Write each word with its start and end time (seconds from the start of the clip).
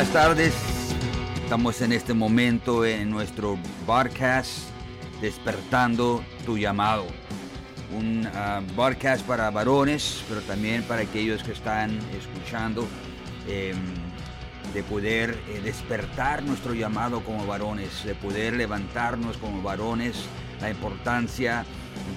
buenas 0.00 0.14
tardes. 0.14 0.54
Estamos 1.44 1.82
en 1.82 1.92
este 1.92 2.14
momento 2.14 2.86
en 2.86 3.10
nuestro 3.10 3.58
broadcast 3.86 4.70
Despertando 5.20 6.24
tu 6.46 6.56
llamado. 6.56 7.04
Un 7.92 8.26
uh, 8.26 8.74
broadcast 8.74 9.26
para 9.26 9.50
varones, 9.50 10.24
pero 10.26 10.40
también 10.40 10.84
para 10.84 11.02
aquellos 11.02 11.42
que 11.42 11.52
están 11.52 11.98
escuchando, 12.18 12.88
eh, 13.46 13.74
de 14.72 14.82
poder 14.84 15.38
eh, 15.48 15.60
despertar 15.62 16.44
nuestro 16.44 16.72
llamado 16.72 17.22
como 17.22 17.46
varones, 17.46 18.02
de 18.02 18.14
poder 18.14 18.54
levantarnos 18.54 19.36
como 19.36 19.60
varones, 19.60 20.16
la 20.62 20.70
importancia 20.70 21.66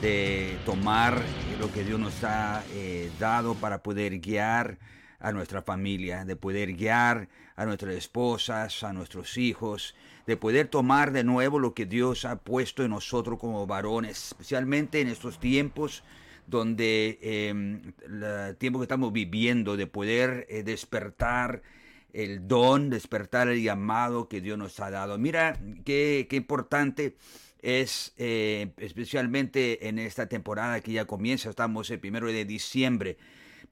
de 0.01 0.57
tomar 0.65 1.21
lo 1.59 1.69
que 1.69 1.83
Dios 1.83 1.99
nos 1.99 2.23
ha 2.23 2.63
eh, 2.75 3.11
dado 3.19 3.55
para 3.55 3.83
poder 3.83 4.21
guiar 4.21 4.77
a 5.23 5.31
nuestra 5.31 5.63
familia, 5.63 6.25
de 6.25 6.35
poder 6.35 6.73
guiar 6.73 7.29
a 7.55 7.65
nuestras 7.65 7.95
esposas, 7.95 8.83
a 8.83 8.93
nuestros 8.93 9.37
hijos, 9.39 9.95
de 10.27 10.37
poder 10.37 10.67
tomar 10.67 11.11
de 11.11 11.23
nuevo 11.23 11.57
lo 11.57 11.73
que 11.73 11.85
Dios 11.87 12.25
ha 12.25 12.35
puesto 12.35 12.83
en 12.83 12.91
nosotros 12.91 13.39
como 13.39 13.65
varones, 13.65 14.27
especialmente 14.27 15.01
en 15.01 15.07
estos 15.07 15.39
tiempos 15.39 16.03
donde 16.45 17.19
eh, 17.21 17.49
el 17.49 18.57
tiempo 18.57 18.79
que 18.79 18.83
estamos 18.83 19.13
viviendo, 19.13 19.77
de 19.77 19.87
poder 19.87 20.45
eh, 20.49 20.61
despertar 20.63 21.63
el 22.11 22.47
don, 22.47 22.89
despertar 22.89 23.47
el 23.47 23.63
llamado 23.63 24.27
que 24.27 24.41
Dios 24.41 24.57
nos 24.57 24.79
ha 24.81 24.91
dado. 24.91 25.17
Mira 25.17 25.57
qué, 25.85 26.27
qué 26.29 26.35
importante 26.35 27.15
es 27.63 28.13
eh, 28.17 28.73
especialmente 28.77 29.87
en 29.87 29.97
esta 29.97 30.27
temporada 30.27 30.81
que 30.81 30.91
ya 30.91 31.05
comienza, 31.05 31.49
estamos 31.49 31.89
el 31.89 31.99
primero 31.99 32.27
de 32.27 32.43
diciembre, 32.43 33.17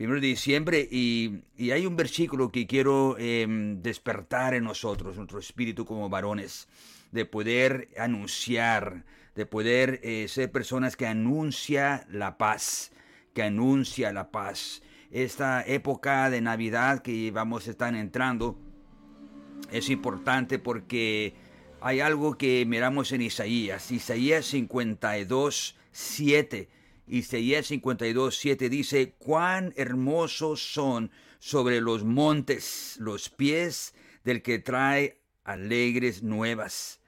primero 0.02 0.20
de 0.20 0.30
diciembre 0.30 0.88
y, 0.90 1.44
y 1.56 1.70
hay 1.70 1.86
un 1.86 1.96
versículo 1.96 2.52
que 2.52 2.66
quiero 2.66 3.18
eh, 3.20 3.46
despertar 3.84 4.56
en 4.56 4.64
nosotros, 4.64 5.16
nuestro 5.16 5.38
espíritu 5.38 5.86
como 5.86 6.10
varones, 6.10 6.68
de 7.12 7.26
poder 7.26 7.90
anunciar, 8.00 9.06
de 9.36 9.46
poder 9.46 10.00
eh, 10.02 10.28
ser 10.28 10.52
personas 10.52 10.98
que 10.98 11.06
anuncia 11.06 12.08
la 12.10 12.40
paz, 12.40 12.92
que 13.36 13.44
anuncia 13.44 14.12
la 14.12 14.32
paz. 14.32 14.82
Esta 15.12 15.64
época 15.68 16.32
de 16.32 16.42
Navidad 16.42 17.04
que 17.04 17.30
vamos 17.30 17.68
a 17.68 17.70
estar 17.70 17.94
entrando 17.94 18.58
es 19.72 19.92
importante 19.92 20.58
porque 20.58 21.36
hay 21.80 22.00
algo 22.00 22.40
que 22.40 22.66
miramos 22.66 23.12
en 23.12 23.22
Isaías. 23.22 23.92
Isaías 23.92 24.48
52, 24.48 25.78
7. 25.92 26.81
Isaías 27.12 27.68
52, 27.68 28.38
7 28.38 28.70
dice, 28.70 29.16
cuán 29.18 29.74
hermosos 29.76 30.62
son 30.62 31.12
sobre 31.40 31.82
los 31.82 32.06
montes 32.06 32.96
los 33.02 33.28
pies 33.28 33.94
del 34.24 34.42
que 34.42 34.60
trae 34.60 35.20
alegres 35.44 36.24
nuevas, 36.24 37.02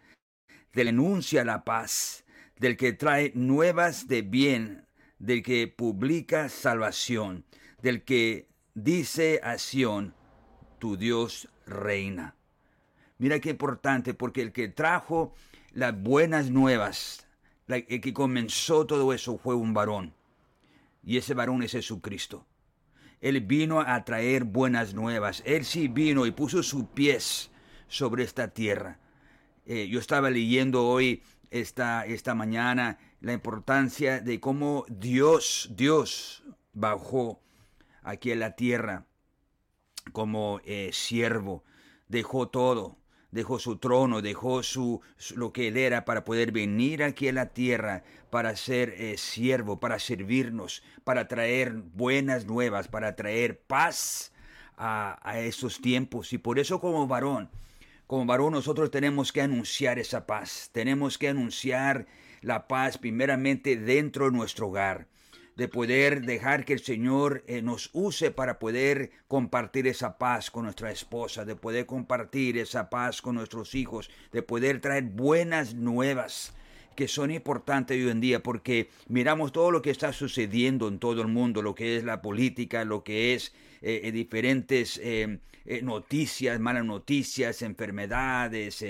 del 0.73 0.89
enuncia 0.89 1.45
la 1.45 1.63
paz, 1.63 2.25
del 2.57 2.75
que 2.75 2.91
trae 2.91 3.31
nuevas 3.33 4.09
de 4.09 4.23
bien, 4.23 4.87
del 5.19 5.41
que 5.41 5.69
publica 5.69 6.49
salvación, 6.49 7.45
del 7.81 8.03
que 8.03 8.49
dice 8.73 9.39
a 9.41 9.57
Sión, 9.57 10.15
tu 10.79 10.97
Dios 10.97 11.47
reina. 11.66 12.35
Mira 13.19 13.39
qué 13.39 13.51
importante, 13.51 14.13
porque 14.13 14.41
el 14.41 14.51
que 14.51 14.67
trajo 14.67 15.33
las 15.72 15.97
buenas 15.97 16.49
nuevas, 16.49 17.22
el 17.68 18.01
que 18.01 18.13
comenzó 18.13 18.85
todo 18.85 19.13
eso 19.13 19.38
fue 19.38 19.56
un 19.56 19.74
varón. 19.74 20.13
Y 21.03 21.18
ese 21.18 21.34
varón 21.34 21.63
es 21.63 21.72
Jesucristo. 21.72 22.46
Él 23.22 23.40
vino 23.41 23.79
a 23.81 24.03
traer 24.03 24.44
buenas 24.44 24.94
nuevas. 24.94 25.44
Él 25.46 25.66
sí 25.66 25.88
vino 25.88 26.25
y 26.25 26.31
puso 26.31 26.62
sus 26.62 26.85
pies 26.85 27.52
sobre 27.88 28.23
esta 28.23 28.50
tierra. 28.50 29.00
Eh, 29.66 29.88
yo 29.88 30.00
estaba 30.00 30.29
leyendo 30.29 30.85
hoy, 30.85 31.23
esta, 31.50 32.06
esta 32.06 32.35
mañana, 32.35 32.97
la 33.22 33.31
importancia 33.31 34.19
de 34.19 34.40
cómo 34.40 34.85
Dios, 34.90 35.69
Dios 35.73 36.44
bajó 36.73 37.40
aquí 38.02 38.31
a 38.31 38.35
la 38.35 38.56
tierra 38.56 39.06
como 40.12 40.59
eh, 40.66 40.90
siervo, 40.91 41.63
dejó 42.09 42.50
todo, 42.50 42.97
dejó 43.33 43.57
su 43.57 43.77
trono, 43.77 44.21
dejó 44.21 44.61
su, 44.61 45.01
lo 45.35 45.51
que 45.51 45.69
él 45.69 45.77
era 45.77 46.05
para 46.05 46.23
poder 46.23 46.51
venir 46.51 47.03
aquí 47.03 47.27
a 47.27 47.33
la 47.33 47.47
tierra, 47.47 48.03
para 48.29 48.55
ser 48.55 48.94
eh, 48.97 49.17
siervo, 49.17 49.79
para 49.79 49.97
servirnos, 49.97 50.83
para 51.03 51.27
traer 51.27 51.73
buenas 51.73 52.45
nuevas, 52.45 52.88
para 52.88 53.16
traer 53.16 53.59
paz 53.59 54.31
a, 54.77 55.19
a 55.27 55.39
esos 55.39 55.81
tiempos. 55.81 56.31
Y 56.31 56.38
por 56.38 56.59
eso 56.59 56.79
como 56.79 57.07
varón, 57.07 57.49
como 58.05 58.25
varón 58.25 58.53
nosotros 58.53 58.91
tenemos 58.91 59.31
que 59.31 59.41
anunciar 59.41 59.97
esa 59.97 60.27
paz, 60.27 60.69
tenemos 60.72 61.17
que 61.17 61.29
anunciar 61.29 62.05
la 62.41 62.67
paz 62.67 62.99
primeramente 62.99 63.77
dentro 63.77 64.25
de 64.25 64.38
nuestro 64.38 64.67
hogar 64.67 65.07
de 65.56 65.68
poder 65.68 66.22
dejar 66.22 66.66
que 66.66 66.74
el 66.74 66.80
Señor 66.80 67.44
eh, 67.47 67.62
nos 67.62 67.90
use 67.94 68.31
para 68.31 68.59
poder 68.59 69.12
compartir 69.28 69.88
esa 69.88 70.18
paz 70.18 70.50
con 70.50 70.66
nuestra 70.66 70.91
esposa, 70.91 71.46
de 71.46 71.56
poder 71.56 71.86
compartir 71.86 72.58
esa 72.58 72.90
paz 72.90 73.22
con 73.22 73.36
nuestros 73.36 73.75
hijos, 73.75 74.09
de 74.31 74.41
poder 74.41 74.81
traer 74.81 75.03
buenas 75.03 75.75
nuevas 75.75 76.53
que 76.95 77.07
son 77.07 77.31
importantes 77.31 77.97
hoy 77.97 78.09
en 78.09 78.21
día 78.21 78.41
porque 78.41 78.89
miramos 79.07 79.51
todo 79.51 79.71
lo 79.71 79.81
que 79.81 79.91
está 79.91 80.13
sucediendo 80.13 80.87
en 80.87 80.99
todo 80.99 81.21
el 81.21 81.27
mundo, 81.27 81.61
lo 81.61 81.75
que 81.75 81.97
es 81.97 82.03
la 82.03 82.21
política, 82.21 82.85
lo 82.85 83.03
que 83.03 83.33
es 83.33 83.53
eh, 83.81 84.01
eh 84.03 84.11
diferentes 84.11 84.99
eh, 85.03 85.39
noticias, 85.81 86.59
malas 86.59 86.83
noticias, 86.83 87.61
enfermedades, 87.61 88.83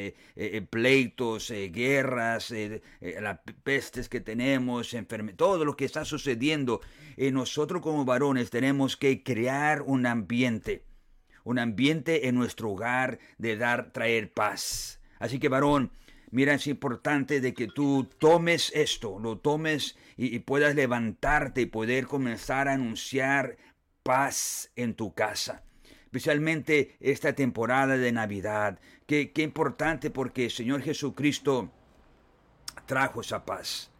pleitos, 0.71 1.53
guerras, 1.71 2.51
las 2.99 3.39
pestes 3.63 4.09
que 4.09 4.21
tenemos, 4.21 4.95
todo 5.35 5.65
lo 5.65 5.77
que 5.77 5.85
está 5.85 6.03
sucediendo. 6.03 6.81
nosotros 7.15 7.83
como 7.83 8.05
varones 8.05 8.49
tenemos 8.49 8.97
que 8.97 9.21
crear 9.21 9.83
un 9.83 10.07
ambiente, 10.07 10.83
un 11.43 11.59
ambiente 11.59 12.27
en 12.27 12.33
nuestro 12.33 12.71
hogar 12.71 13.19
de 13.37 13.55
dar, 13.55 13.91
traer 13.91 14.33
paz. 14.33 14.99
Así 15.19 15.37
que 15.37 15.49
varón, 15.49 15.91
Mira, 16.33 16.55
es 16.55 16.65
importante 16.65 17.41
de 17.41 17.53
que 17.53 17.67
tú 17.67 18.09
tomes 18.17 18.71
esto, 18.73 19.19
lo 19.19 19.37
tomes 19.37 19.95
y, 20.17 20.39
puedas 20.39 20.73
levantarte 20.73 21.61
y 21.61 21.65
poder 21.67 22.07
comenzar 22.07 22.67
a 22.67 22.73
anunciar 22.73 23.57
paz 24.01 24.71
en 24.75 24.95
tu 24.95 25.13
casa. 25.13 25.61
Especialmente 26.05 26.97
esta 26.99 27.33
temporada 27.33 27.97
de 27.97 28.11
Navidad. 28.11 28.79
Qué, 29.05 29.31
qué 29.31 29.43
importante 29.43 30.09
porque 30.09 30.45
el 30.45 30.51
Señor 30.51 30.81
Jesucristo 30.81 31.69
trajo 32.87 33.21
esa 33.21 33.45
paz. 33.45 33.92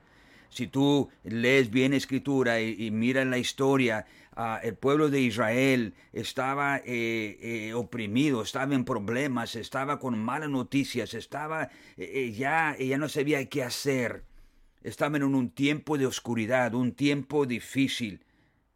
Si 0.54 0.68
tú 0.68 1.10
lees 1.24 1.72
bien 1.72 1.94
escritura 1.94 2.62
y, 2.62 2.76
y 2.78 2.92
miras 2.92 3.26
la 3.26 3.40
historia, 3.40 4.06
uh, 4.38 4.58
el 4.62 4.76
pueblo 4.76 5.10
de 5.10 5.22
Israel 5.22 5.94
estaba 6.12 6.78
eh, 6.78 7.38
eh, 7.42 7.74
oprimido, 7.74 8.44
estaba 8.44 8.76
en 8.76 8.86
problemas, 8.86 9.56
estaba 9.56 10.00
con 10.00 10.18
malas 10.20 10.50
noticias, 10.50 11.14
estaba 11.14 11.70
eh, 11.98 12.32
ya, 12.38 12.78
ya 12.78 12.98
no 12.98 13.10
sabía 13.10 13.44
qué 13.50 13.64
hacer. 13.64 14.24
Estaban 14.84 15.22
en 15.22 15.36
un 15.36 15.50
tiempo 15.50 15.98
de 15.98 16.06
oscuridad, 16.06 16.76
un 16.76 16.92
tiempo 16.92 17.46
difícil. 17.46 18.22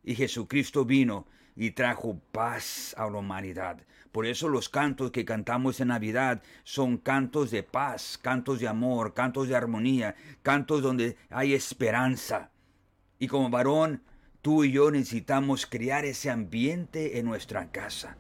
Y 0.04 0.16
Jesucristo 0.16 0.86
vino 0.86 1.28
y 1.58 1.72
trajo 1.72 2.22
paz 2.32 2.94
a 2.98 3.10
la 3.10 3.18
humanidad. 3.18 3.80
Por 4.12 4.28
eso 4.28 4.48
los 4.48 4.70
cantos 4.70 5.12
que 5.12 5.26
cantamos 5.26 5.80
en 5.80 5.90
Navidad 5.90 6.44
son 6.64 6.98
cantos 6.98 7.50
de 7.50 7.64
paz, 7.64 8.20
cantos 8.22 8.60
de 8.60 8.68
amor, 8.68 9.16
cantos 9.16 9.48
de 9.48 9.56
armonía, 9.56 10.16
cantos 10.44 10.84
donde 10.84 11.18
hay 11.30 11.56
esperanza. 11.56 12.52
Y 13.18 13.28
como 13.28 13.50
varón, 13.50 14.04
tú 14.44 14.64
y 14.64 14.72
yo 14.72 14.92
necesitamos 14.92 15.66
crear 15.66 16.06
ese 16.06 16.30
ambiente 16.30 17.18
en 17.18 17.26
nuestra 17.26 17.72
casa, 17.72 18.18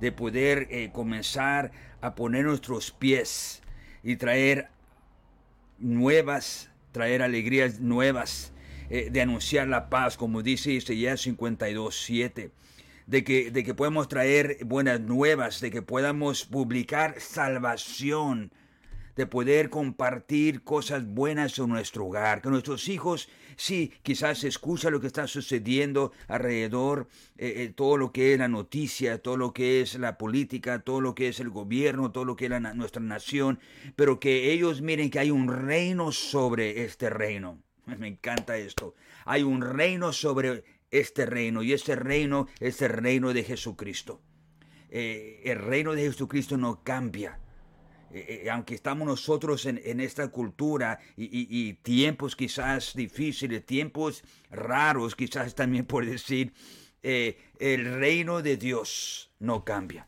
de 0.00 0.12
poder 0.12 0.68
eh, 0.70 0.90
comenzar 0.92 1.72
a 2.02 2.14
poner 2.14 2.44
nuestros 2.44 2.90
pies 2.90 3.62
y 4.02 4.16
traer 4.16 4.68
nuevas, 5.78 6.70
traer 6.92 7.22
alegrías 7.22 7.80
nuevas, 7.80 8.52
eh, 8.90 9.08
de 9.10 9.22
anunciar 9.22 9.68
la 9.68 9.88
paz, 9.88 10.18
como 10.18 10.42
dice 10.42 10.72
Isaías 10.72 11.22
52, 11.22 11.96
7 11.96 12.52
de 13.06 13.24
que, 13.24 13.50
de 13.50 13.64
que 13.64 13.74
podemos 13.74 14.08
traer 14.08 14.58
buenas 14.64 15.00
nuevas, 15.00 15.60
de 15.60 15.70
que 15.70 15.82
podamos 15.82 16.44
publicar 16.44 17.20
salvación, 17.20 18.52
de 19.16 19.26
poder 19.26 19.70
compartir 19.70 20.62
cosas 20.62 21.06
buenas 21.06 21.58
en 21.58 21.68
nuestro 21.68 22.06
hogar, 22.06 22.42
que 22.42 22.50
nuestros 22.50 22.88
hijos, 22.88 23.28
sí, 23.56 23.92
quizás 24.02 24.42
escuchan 24.44 24.92
lo 24.92 25.00
que 25.00 25.06
está 25.06 25.26
sucediendo 25.26 26.12
alrededor, 26.26 27.08
eh, 27.36 27.54
eh, 27.56 27.72
todo 27.74 27.96
lo 27.96 28.12
que 28.12 28.32
es 28.32 28.38
la 28.38 28.48
noticia, 28.48 29.22
todo 29.22 29.36
lo 29.36 29.52
que 29.52 29.80
es 29.80 29.94
la 29.96 30.18
política, 30.18 30.80
todo 30.80 31.00
lo 31.00 31.14
que 31.14 31.28
es 31.28 31.38
el 31.40 31.50
gobierno, 31.50 32.10
todo 32.10 32.24
lo 32.24 32.36
que 32.36 32.46
es 32.46 32.50
la, 32.50 32.60
nuestra 32.74 33.02
nación, 33.02 33.60
pero 33.94 34.18
que 34.18 34.52
ellos 34.52 34.82
miren 34.82 35.10
que 35.10 35.20
hay 35.20 35.30
un 35.30 35.48
reino 35.48 36.10
sobre 36.10 36.84
este 36.84 37.10
reino. 37.10 37.58
Me 37.86 38.08
encanta 38.08 38.56
esto. 38.56 38.94
Hay 39.26 39.42
un 39.42 39.60
reino 39.60 40.12
sobre 40.12 40.64
este 40.94 41.26
reino 41.26 41.62
y 41.62 41.72
este 41.72 41.96
reino 41.96 42.46
es 42.60 42.80
el 42.82 42.90
reino 42.90 43.32
de 43.32 43.42
Jesucristo. 43.42 44.22
eh, 44.90 45.42
el 45.44 45.58
reino 45.58 45.92
de 45.92 46.02
Jesucristo 46.02 46.56
no 46.56 46.84
cambia. 46.84 47.40
Eh, 48.12 48.42
eh, 48.44 48.50
aunque 48.50 48.76
estamos 48.76 49.08
nosotros 49.08 49.66
en, 49.66 49.98
esta 49.98 50.28
cultura 50.28 51.00
y, 51.16 51.72
tiempos 51.82 52.36
quizás 52.36 52.94
difíciles, 52.94 53.66
tiempos 53.66 54.22
raros, 54.50 55.16
quizás 55.16 55.56
también 55.56 55.84
por 55.84 56.06
decir, 56.06 56.52
el 57.02 57.84
reino 57.98 58.40
de 58.40 58.56
Dios 58.56 59.32
no 59.40 59.64
cambia. 59.64 60.06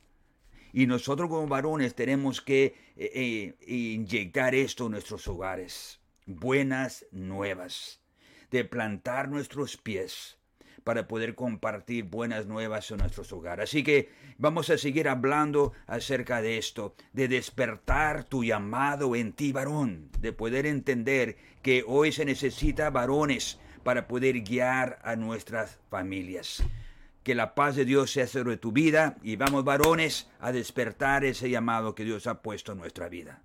Y 0.73 0.87
nosotros 0.87 1.29
como 1.29 1.49
varones 1.49 1.97
tenemos 1.97 2.41
que 2.41 3.56
inyectar 3.67 4.55
esto 4.55 4.87
en 4.87 4.93
nuestros 4.93 5.27
hogares. 5.27 6.00
Buenas 6.27 7.06
nuevas. 7.11 8.00
De 8.53 8.65
plantar 8.65 9.29
nuestros 9.29 9.77
pies 9.77 10.37
para 10.87 11.09
poder 11.09 11.35
compartir 11.35 12.05
buenas 12.05 12.47
nuevas 12.47 12.88
en 12.93 12.99
nuestros 12.99 13.33
hogares. 13.33 13.65
Así 13.65 13.83
que 13.83 14.09
vamos 14.38 14.71
a 14.71 14.79
seguir 14.79 15.09
hablando 15.09 15.73
acerca 15.88 16.41
de 16.41 16.59
esto, 16.59 16.94
de 17.12 17.27
despertar 17.27 18.23
tu 18.23 18.44
llamado 18.44 19.17
en 19.17 19.33
ti, 19.33 19.50
varón, 19.50 20.11
de 20.21 20.33
poder 20.33 20.65
entender 20.65 21.38
que 21.61 21.83
hoy 21.85 22.12
se 22.12 22.25
necesita 22.25 22.91
varones 22.91 23.59
para 23.83 24.06
poder 24.06 24.43
guiar 24.43 25.00
a 25.03 25.17
nuestras 25.17 25.81
familias. 25.91 26.62
Que 27.25 27.35
la 27.35 27.56
paz 27.56 27.75
de 27.75 27.85
Dios 27.85 28.12
sea 28.12 28.29
sobre 28.29 28.56
tu 28.56 28.71
vida 28.71 29.17
y 29.25 29.35
vamos 29.35 29.65
varones 29.65 30.31
a 30.38 30.53
despertar 30.53 31.25
ese 31.25 31.50
llamado 31.50 31.97
que 31.97 32.05
Dios 32.05 32.29
ha 32.29 32.43
puesto 32.43 32.71
en 32.71 32.79
nuestra 32.79 33.09
vida. 33.09 33.43